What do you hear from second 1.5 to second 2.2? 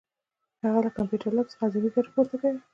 څخه اعظمي ګټه